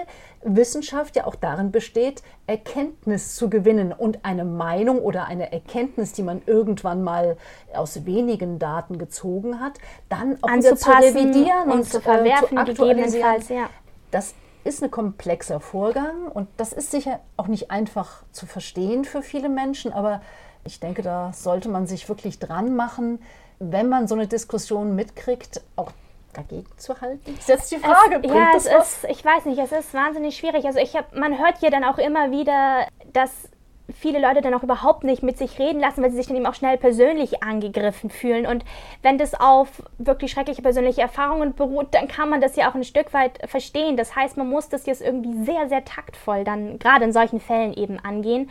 [0.44, 6.22] Wissenschaft ja auch darin besteht, Erkenntnis zu gewinnen und eine Meinung oder eine Erkenntnis, die
[6.22, 7.38] man irgendwann mal
[7.74, 12.58] aus wenigen Daten gezogen hat, dann auch wieder zu revidieren und und, zu äh, verwerfen,
[12.58, 12.98] aktualisieren.
[12.98, 13.70] gegebenenfalls, ja.
[14.12, 19.22] Das ist ein komplexer Vorgang und das ist sicher auch nicht einfach zu verstehen für
[19.22, 20.22] viele Menschen, aber
[20.66, 23.20] ich denke, da sollte man sich wirklich dran machen,
[23.60, 25.92] wenn man so eine Diskussion mitkriegt, auch
[26.34, 27.34] dagegen zu halten.
[27.38, 29.04] Ist jetzt die Frage, es, ja, das es was?
[29.04, 30.66] ist, ich weiß nicht, es ist wahnsinnig schwierig.
[30.66, 33.50] Also ich hab, man hört hier dann auch immer wieder, dass
[33.94, 36.46] viele Leute dann auch überhaupt nicht mit sich reden lassen, weil sie sich dann eben
[36.46, 38.46] auch schnell persönlich angegriffen fühlen.
[38.46, 38.66] Und
[39.02, 42.84] wenn das auf wirklich schreckliche persönliche Erfahrungen beruht, dann kann man das ja auch ein
[42.84, 43.96] Stück weit verstehen.
[43.96, 47.74] Das heißt, man muss das jetzt irgendwie sehr, sehr taktvoll dann gerade in solchen Fällen
[47.74, 48.50] eben angehen.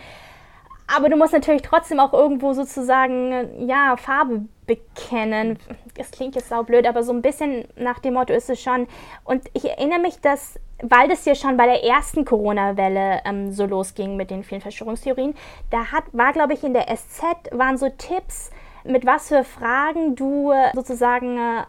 [0.96, 5.58] Aber du musst natürlich trotzdem auch irgendwo sozusagen, ja, Farbe bekennen.
[5.96, 8.86] Das klingt jetzt saublöd, aber so ein bisschen nach dem Motto ist es schon.
[9.24, 13.66] Und ich erinnere mich, dass, weil das hier schon bei der ersten Corona-Welle ähm, so
[13.66, 15.34] losging mit den vielen Verschwörungstheorien,
[15.70, 18.50] da hat, war, glaube ich, in der SZ waren so Tipps,
[18.84, 21.62] mit was für Fragen du äh, sozusagen äh,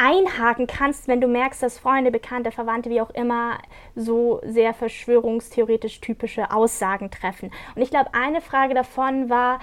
[0.00, 3.58] einhaken kannst, wenn du merkst, dass Freunde, Bekannte, Verwandte, wie auch immer,
[3.94, 7.50] so sehr verschwörungstheoretisch typische Aussagen treffen.
[7.74, 9.60] Und ich glaube, eine Frage davon war,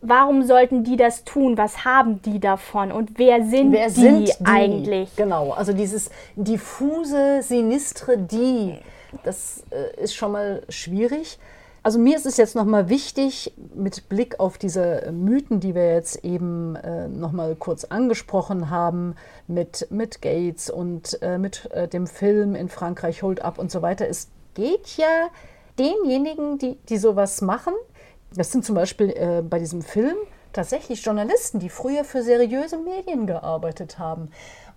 [0.00, 1.58] warum sollten die das tun?
[1.58, 2.92] Was haben die davon?
[2.92, 5.16] Und wer sind, Wer die, sind die eigentlich?
[5.16, 8.78] Genau, also dieses diffuse, sinistre Die,
[9.24, 11.38] das äh, ist schon mal schwierig.
[11.84, 16.24] Also mir ist es jetzt nochmal wichtig, mit Blick auf diese Mythen, die wir jetzt
[16.24, 19.16] eben äh, nochmal kurz angesprochen haben,
[19.48, 23.82] mit, mit Gates und äh, mit äh, dem Film in Frankreich Hold Up und so
[23.82, 24.06] weiter.
[24.08, 25.28] Es geht ja
[25.76, 27.74] denjenigen, die, die sowas machen,
[28.34, 30.16] das sind zum Beispiel äh, bei diesem Film
[30.52, 34.30] tatsächlich Journalisten, die früher für seriöse Medien gearbeitet haben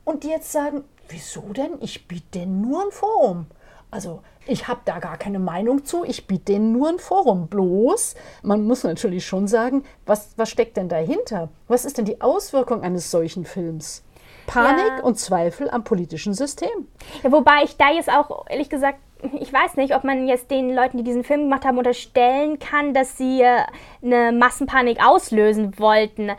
[0.04, 1.78] und die jetzt sagen, wieso denn?
[1.82, 3.48] Ich biete denen nur ein Forum.
[3.96, 7.48] Also ich habe da gar keine Meinung zu, ich biete denen nur ein Forum.
[7.48, 11.48] Bloß, man muss natürlich schon sagen, was, was steckt denn dahinter?
[11.70, 14.04] Was ist denn die Auswirkung eines solchen Films?
[14.48, 15.04] Panik Ja.
[15.04, 16.90] und Zweifel am politischen System.
[17.24, 19.00] Ja, wobei ich da jetzt auch, ehrlich gesagt,
[19.40, 22.94] ich weiß nicht, ob man jetzt den Leuten, die diesen Film gemacht haben, unterstellen kann,
[22.94, 23.62] dass sie äh,
[24.04, 26.32] eine Massenpanik auslösen wollten.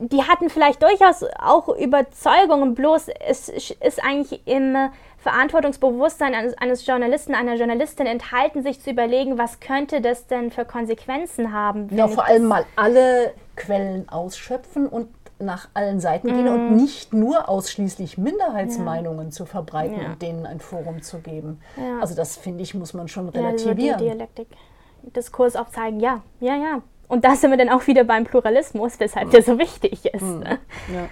[0.00, 4.76] Die hatten vielleicht durchaus auch Überzeugungen, bloß es ist eigentlich im
[5.24, 10.64] Verantwortungsbewusstsein eines, eines Journalisten, einer Journalistin enthalten, sich zu überlegen, was könnte das denn für
[10.64, 11.90] Konsequenzen haben.
[11.90, 15.08] wenn Ja, vor allem mal alle Quellen ausschöpfen und
[15.40, 20.06] nach allen Seiten gehen und nicht nur ausschließlich Minderheitsmeinungen zu verbreiten Ja.
[20.08, 21.60] und denen ein Forum zu geben.
[21.76, 21.98] Ja.
[22.00, 23.98] Also das finde ich, muss man schon Ja, über die relativieren.
[23.98, 24.48] Dialektik,
[25.16, 26.82] Diskurs aufzeigen, ja, ja, ja.
[27.08, 30.22] Und da sind wir dann auch wieder beim Pluralismus, weshalb der so wichtig ist.
[30.22, 30.58] ne?
[30.92, 31.08] Ja.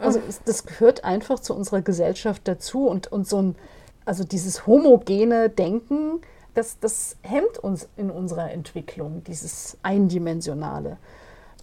[0.00, 3.56] Also das gehört einfach zu unserer Gesellschaft dazu und, und so ein,
[4.04, 6.20] also dieses homogene Denken,
[6.54, 10.98] das, das hemmt uns in unserer Entwicklung, dieses Eindimensionale.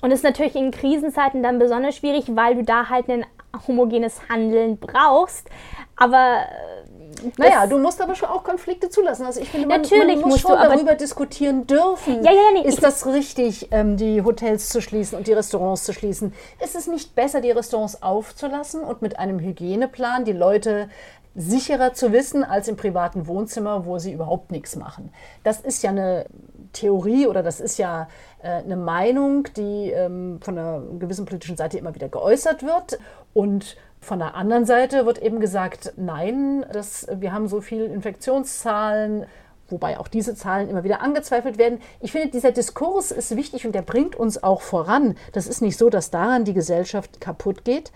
[0.02, 3.26] Und ist natürlich in Krisenzeiten dann besonders schwierig, weil du da halt ein
[3.67, 5.50] homogenes Handeln brauchst.
[5.95, 6.95] Aber äh,
[7.38, 9.26] Naja, du musst aber schon auch Konflikte zulassen.
[9.26, 12.24] Also ich finde, man, Natürlich man muss schon du, darüber diskutieren dürfen.
[12.24, 15.84] Ja, ja, ja, nee, ist das richtig, ähm, die Hotels zu schließen und die Restaurants
[15.84, 16.34] zu schließen?
[16.64, 20.90] Ist es nicht besser, die Restaurants aufzulassen und mit einem Hygieneplan die Leute
[21.36, 25.12] sicherer zu wissen als im privaten Wohnzimmer, wo sie überhaupt nichts machen?
[25.44, 26.26] Das ist ja eine
[26.74, 28.08] Theorie oder das ist ja
[28.42, 33.00] äh, eine Meinung, die ähm, von einer gewissen politischen Seite immer wieder geäußert wird
[33.34, 39.26] und von der anderen Seite wird eben gesagt, nein, das, wir haben so viele Infektionszahlen,
[39.68, 41.80] wobei auch diese Zahlen immer wieder angezweifelt werden.
[42.00, 45.15] Ich finde, dieser Diskurs ist wichtig und der bringt uns auch voran.
[45.34, 47.91] Das ist nicht so, dass daran die Gesellschaft kaputt geht,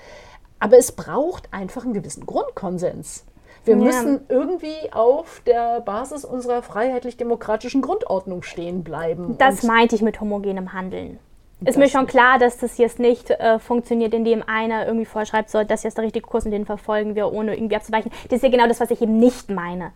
[0.60, 3.26] aber es braucht einfach einen gewissen Grundkonsens.
[3.66, 3.84] Wir Ja.
[3.84, 9.38] müssen irgendwie auf der Basis unserer freiheitlich-demokratischen Grundordnung stehen bleiben.
[9.38, 11.20] das meinte ich mit homogenem Handeln.
[11.66, 15.64] Ist mir schon klar, dass das jetzt nicht äh, funktioniert, indem einer irgendwie vorschreibt, so,
[15.64, 18.12] das ist jetzt der richtige Kurs und den verfolgen wir, ohne irgendwie abzuweichen.
[18.30, 19.92] Das ist ja genau das, was ich eben nicht meine.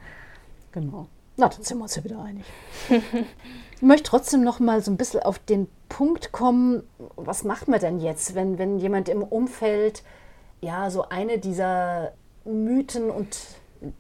[0.74, 1.08] Genau.
[1.38, 2.44] Na, dann sind wir uns ja wieder einig.
[3.76, 6.84] ich möchte trotzdem noch mal so ein bisschen auf den Punkt kommen,
[7.16, 10.04] was macht man denn jetzt, wenn, wenn jemand im Umfeld
[10.60, 12.12] ja so eine dieser
[12.46, 13.38] Mythen und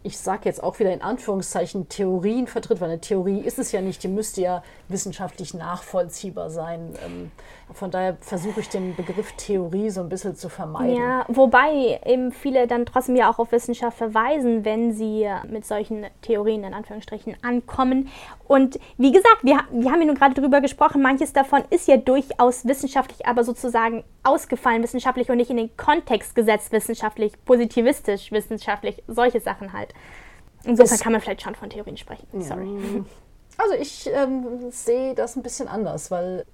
[0.04, 3.82] ich sage jetzt auch wieder in Anführungszeichen, Theorien vertritt, weil eine Theorie ist es ja
[3.82, 6.94] nicht, die müsste ja wissenschaftlich nachvollziehbar sein.
[7.06, 7.32] Ähm,
[7.72, 10.96] von daher versuche ich den Begriff Theorie so ein bisschen zu vermeiden.
[10.96, 16.06] Ja, wobei eben viele dann trotzdem ja auch auf Wissenschaft verweisen, wenn sie mit solchen
[16.22, 18.10] Theorien in Anführungsstrichen ankommen.
[18.48, 21.98] Und wie gesagt, wir, wir haben ja nun gerade darüber gesprochen, manches davon ist ja
[21.98, 29.04] durchaus wissenschaftlich, aber sozusagen ausgefallen wissenschaftlich und nicht in den Kontext gesetzt wissenschaftlich, positivistisch wissenschaftlich,
[29.08, 29.94] solche Sachen halt.
[30.66, 32.42] Insofern kann man vielleicht schon von Theorien sprechen.
[32.42, 33.04] Sorry.
[33.58, 36.46] Also ich ähm, sehe das ein bisschen anders, weil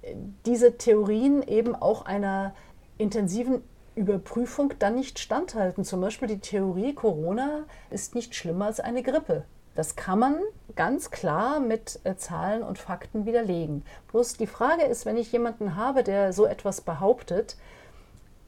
[0.44, 2.54] diese Theorien eben auch einer
[2.98, 3.62] intensiven
[3.94, 5.84] Überprüfung dann nicht standhalten.
[5.84, 9.44] Zum Beispiel die Theorie, Corona ist nicht schlimmer als eine Grippe.
[9.74, 10.36] Das kann man
[10.76, 13.84] ganz klar mit äh, Zahlen und Fakten widerlegen.
[14.10, 17.56] Bloß die Frage ist, wenn ich jemanden habe, der so etwas behauptet,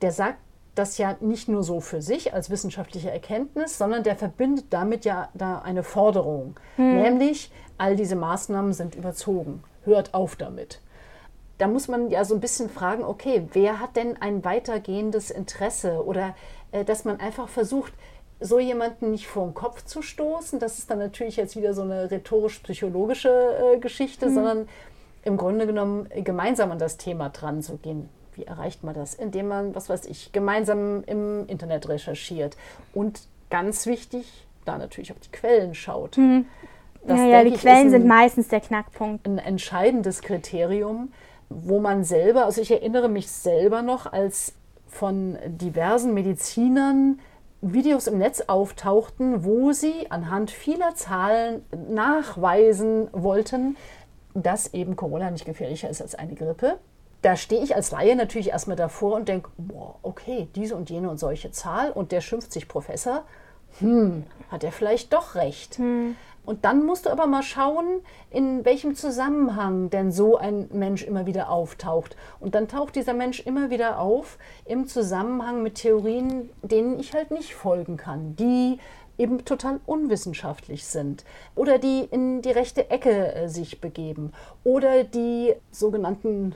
[0.03, 0.38] der sagt
[0.75, 5.29] das ja nicht nur so für sich als wissenschaftliche Erkenntnis, sondern der verbindet damit ja
[5.35, 7.03] da eine Forderung, hm.
[7.03, 9.64] nämlich all diese Maßnahmen sind überzogen.
[9.85, 10.81] Hört auf damit.
[11.59, 16.05] Da muss man ja so ein bisschen fragen, okay, wer hat denn ein weitergehendes Interesse
[16.05, 16.37] oder
[16.71, 17.92] äh, dass man einfach versucht,
[18.38, 20.61] so jemanden nicht vor den Kopf zu stoßen.
[20.61, 24.35] Das ist dann natürlich jetzt wieder so eine rhetorisch-psychologische äh, Geschichte, mhm.
[24.35, 24.68] sondern
[25.25, 28.09] im Grunde genommen gemeinsam an das Thema dran zu gehen.
[28.35, 29.14] Wie erreicht man das?
[29.14, 32.57] Indem man, was weiß ich, gemeinsam im Internet recherchiert.
[32.95, 36.16] Und ganz wichtig, da natürlich auf die Quellen schaut.
[36.16, 36.47] Mhm.
[37.05, 39.27] Das, ja, ja die Quellen ein, sind meistens der Knackpunkt.
[39.27, 41.12] Ein entscheidendes Kriterium,
[41.49, 44.55] wo man selber, also ich erinnere mich selber noch, als
[44.87, 47.19] von diversen Medizinern
[47.62, 53.77] Videos im Netz auftauchten, wo sie anhand vieler Zahlen nachweisen wollten,
[54.35, 56.79] dass eben Corona nicht gefährlicher ist als eine Grippe.
[57.23, 61.09] Da stehe ich als Laie natürlich erstmal davor und denke, boah, okay, diese und jene
[61.09, 63.23] und solche Zahl und der schimpft sich Professor.
[63.79, 65.79] Hm, hat er vielleicht doch recht.
[65.79, 66.17] Hm.
[66.44, 68.00] Und dann musst du aber mal schauen,
[68.31, 72.16] in welchem Zusammenhang denn so ein Mensch immer wieder auftaucht.
[72.40, 77.31] Und dann taucht dieser Mensch immer wieder auf im Zusammenhang mit Theorien, denen ich halt
[77.31, 78.78] nicht folgen kann, die
[79.18, 81.24] eben total unwissenschaftlich sind
[81.55, 84.33] oder die in die rechte Ecke äh, sich begeben
[84.64, 86.55] oder die sogenannten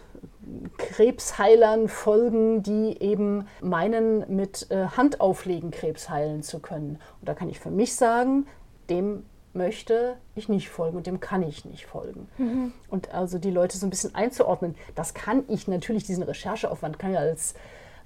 [0.79, 6.99] Krebsheilern folgen, die eben meinen, mit äh, Handauflegen Krebs heilen zu können.
[7.21, 8.47] Und da kann ich für mich sagen,
[8.89, 9.25] dem
[9.57, 12.29] möchte ich nicht folgen und dem kann ich nicht folgen.
[12.39, 12.73] Mhm.
[12.89, 17.13] Und also die Leute so ein bisschen einzuordnen, das kann ich natürlich, diesen Rechercheaufwand kann
[17.13, 17.55] ich als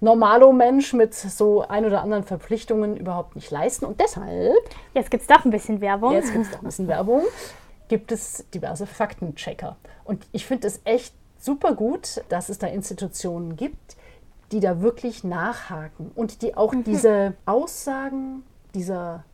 [0.00, 3.84] normalo Mensch mit so ein oder anderen Verpflichtungen überhaupt nicht leisten.
[3.84, 4.54] Und deshalb.
[4.94, 6.12] Jetzt gibt es doch ein bisschen Werbung.
[6.12, 7.22] Jetzt gibt es doch ein bisschen Werbung.
[7.88, 9.76] Gibt es diverse Faktenchecker.
[10.04, 13.96] Und ich finde es echt super gut, dass es da Institutionen gibt,
[14.52, 16.84] die da wirklich nachhaken und die auch mhm.
[16.84, 18.42] diese Aussagen
[18.74, 19.24] dieser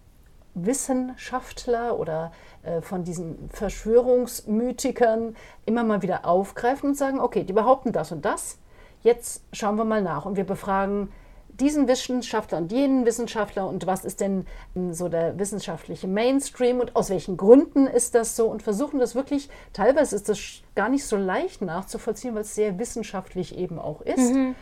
[0.56, 7.92] Wissenschaftler oder äh, von diesen Verschwörungsmythikern immer mal wieder aufgreifen und sagen, okay, die behaupten
[7.92, 8.58] das und das,
[9.02, 11.12] jetzt schauen wir mal nach und wir befragen
[11.60, 14.46] diesen Wissenschaftler und jenen Wissenschaftler und was ist denn
[14.90, 19.48] so der wissenschaftliche Mainstream und aus welchen Gründen ist das so und versuchen das wirklich,
[19.72, 24.34] teilweise ist das gar nicht so leicht nachzuvollziehen, weil es sehr wissenschaftlich eben auch ist.
[24.34, 24.54] Mhm.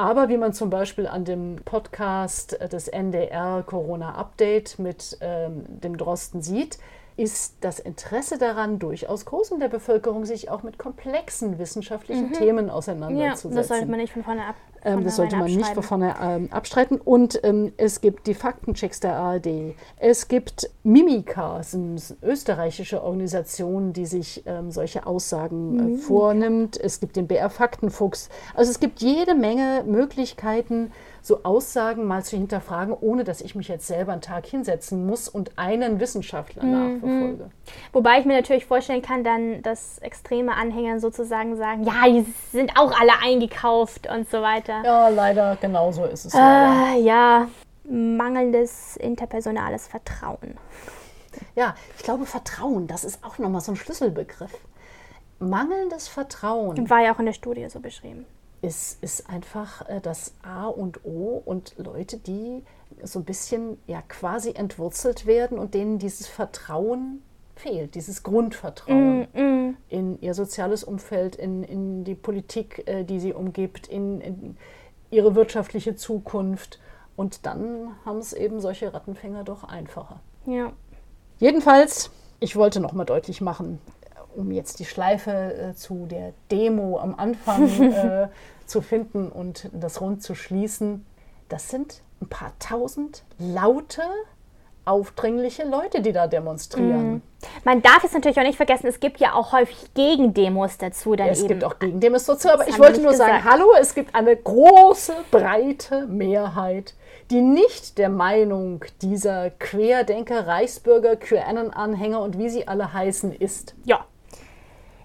[0.00, 5.98] Aber wie man zum Beispiel an dem Podcast des NDR Corona Update mit ähm, dem
[5.98, 6.78] Drosten sieht,
[7.20, 12.32] ist das Interesse daran durchaus groß in der Bevölkerung, sich auch mit komplexen wissenschaftlichen mhm.
[12.32, 13.50] Themen auseinanderzusetzen.
[13.50, 14.54] Ja, das sollte man nicht von vorne ab.
[14.82, 16.98] Ähm, das sollte man nicht von vorne ähm, abstreiten.
[16.98, 19.74] Und ähm, es gibt die Faktenchecks der ARD.
[19.98, 26.80] Es gibt Mimika, eine österreichische Organisation, die sich ähm, solche Aussagen äh, vornimmt.
[26.80, 28.30] Es gibt den BR Faktenfuchs.
[28.54, 30.90] Also es gibt jede Menge Möglichkeiten,
[31.22, 35.28] so Aussagen mal zu hinterfragen, ohne dass ich mich jetzt selber einen Tag hinsetzen muss
[35.28, 36.72] und einen Wissenschaftler mhm.
[36.72, 37.50] nachverfolge.
[37.92, 42.78] Wobei ich mir natürlich vorstellen kann, dann, dass extreme Anhänger sozusagen sagen, ja, die sind
[42.78, 44.82] auch alle eingekauft und so weiter.
[44.84, 46.34] Ja, leider, genau so ist es.
[46.34, 47.48] Äh, ja,
[47.84, 50.56] mangelndes interpersonales Vertrauen.
[51.54, 54.52] Ja, ich glaube, Vertrauen, das ist auch nochmal so ein Schlüsselbegriff.
[55.38, 56.90] Mangelndes Vertrauen.
[56.90, 58.26] War ja auch in der Studie so beschrieben
[58.62, 62.62] ist, ist einfach äh, das A und O und Leute, die
[63.02, 67.22] so ein bisschen ja quasi entwurzelt werden und denen dieses Vertrauen
[67.56, 69.76] fehlt, dieses Grundvertrauen mm, mm.
[69.88, 74.56] in ihr soziales Umfeld, in, in die Politik, äh, die sie umgibt, in, in
[75.10, 76.80] ihre wirtschaftliche Zukunft.
[77.16, 80.20] Und dann haben es eben solche Rattenfänger doch einfacher.
[80.46, 80.72] Ja.
[81.38, 83.78] Jedenfalls, ich wollte noch mal deutlich machen,
[84.34, 88.28] um jetzt die Schleife äh, zu der Demo am Anfang äh,
[88.66, 91.04] zu finden und das rund zu schließen,
[91.48, 94.02] das sind ein paar tausend laute,
[94.84, 97.12] aufdringliche Leute, die da demonstrieren.
[97.12, 97.22] Mhm.
[97.64, 101.14] Man darf es natürlich auch nicht vergessen, es gibt ja auch häufig Gegendemos dazu.
[101.14, 101.48] Dann es eben.
[101.48, 103.30] gibt auch Gegendemos dazu, aber das ich wollte nur gesagt.
[103.30, 106.94] sagen, hallo, es gibt eine große, breite Mehrheit,
[107.30, 113.74] die nicht der Meinung dieser Querdenker, Reichsbürger, QAnon-Anhänger und wie sie alle heißen ist.
[113.84, 114.04] Ja.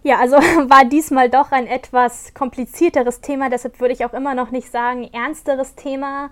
[0.05, 0.35] Ja, also
[0.69, 5.09] war diesmal doch ein etwas komplizierteres Thema, deshalb würde ich auch immer noch nicht sagen,
[5.11, 6.29] ernsteres Thema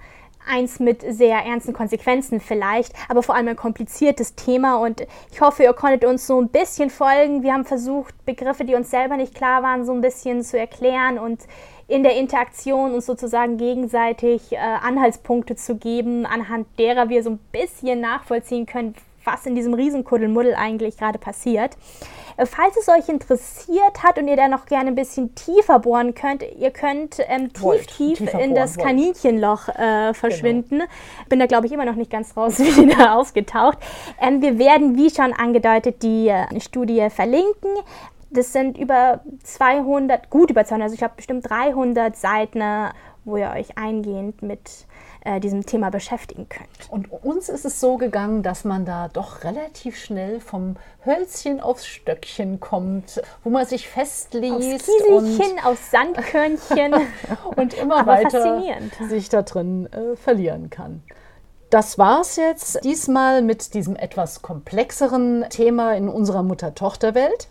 [0.47, 5.01] eins mit sehr ernsten Konsequenzen vielleicht, aber vor allem ein kompliziertes Thema und
[5.31, 7.41] ich hoffe, ihr konntet uns so ein bisschen folgen.
[7.41, 11.17] Wir haben versucht, Begriffe, die uns selber nicht klar waren, so ein bisschen zu erklären
[11.17, 11.41] und
[11.87, 17.39] in der Interaktion uns sozusagen gegenseitig äh, Anhaltspunkte zu geben, anhand derer wir so ein
[17.51, 18.93] bisschen nachvollziehen können,
[19.23, 21.75] was in diesem Riesenkuddelmuddel eigentlich gerade passiert.
[22.37, 26.13] Äh, falls es euch interessiert hat und ihr da noch gerne ein bisschen tiefer bohren
[26.13, 28.87] könnt, ihr könnt ähm, tief, Wollt, tief in bohren, das wollt.
[28.87, 30.79] Kaninchenloch äh, verschwinden.
[30.79, 30.91] Genau.
[31.29, 33.77] Bin da, glaube ich, immer noch nicht ganz raus wieder aufgetaucht.
[34.21, 37.71] Ähm, wir werden, wie schon angedeutet, die äh, Studie verlinken.
[38.29, 42.63] Das sind über 200, gut über 200, also ich habe bestimmt 300 Seiten,
[43.25, 44.85] wo ihr euch eingehend mit
[45.25, 46.89] äh, diesem Thema beschäftigen könnt.
[46.89, 51.85] Und uns ist es so gegangen, dass man da doch relativ schnell vom Hölzchen aufs
[51.85, 54.55] Stöckchen kommt, wo man sich festliest.
[54.55, 56.93] Aus Kieselchen, aus Sandkörnchen.
[57.55, 58.61] und immer weiter
[59.07, 61.03] sich da drin äh, verlieren kann.
[61.69, 67.47] Das war's jetzt diesmal mit diesem etwas komplexeren Thema in unserer Mutter-Tochter-Welt.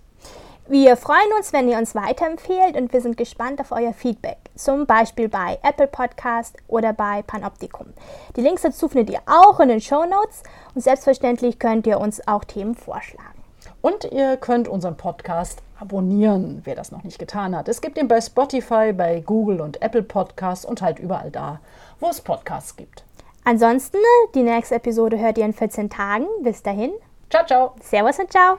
[0.69, 4.87] Wir freuen uns, wenn ihr uns weiterempfehlt und wir sind gespannt auf euer Feedback, zum
[4.87, 7.89] Beispiel bei Apple Podcast oder bei Panoptikum.
[8.37, 10.43] Die Links dazu findet ihr auch in den Show Notes
[10.75, 13.43] und selbstverständlich könnt ihr uns auch Themen vorschlagen.
[13.81, 17.69] Und ihr könnt unseren Podcast abonnieren, wer das noch nicht getan hat.
[17.69, 21.61] Es gibt ihn bei Spotify, bei Google und Apple Podcasts und halt überall da,
[21.99, 23.05] wo es Podcasts gibt.
[23.45, 23.99] Ansonsten,
[24.35, 26.27] die nächste Episode hört ihr in 14 Tagen.
[26.43, 26.93] Bis dahin.
[27.29, 27.73] Ciao, ciao.
[27.81, 28.59] Servus und ciao.